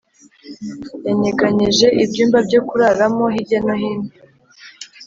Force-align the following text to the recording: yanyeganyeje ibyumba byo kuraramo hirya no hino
yanyeganyeje 1.05 1.87
ibyumba 2.03 2.37
byo 2.47 2.59
kuraramo 2.67 3.25
hirya 3.33 3.59
no 3.65 3.73
hino 3.81 4.09